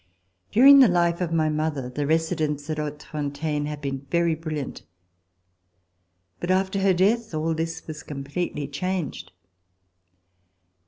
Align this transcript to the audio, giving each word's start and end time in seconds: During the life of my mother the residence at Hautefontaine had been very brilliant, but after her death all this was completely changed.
During 0.51 0.79
the 0.79 0.87
life 0.87 1.21
of 1.21 1.31
my 1.31 1.47
mother 1.47 1.87
the 1.87 2.07
residence 2.07 2.67
at 2.71 2.77
Hautefontaine 2.79 3.67
had 3.67 3.81
been 3.81 4.07
very 4.09 4.33
brilliant, 4.33 4.81
but 6.39 6.49
after 6.49 6.79
her 6.79 6.95
death 6.95 7.35
all 7.35 7.53
this 7.53 7.85
was 7.85 8.01
completely 8.01 8.67
changed. 8.67 9.31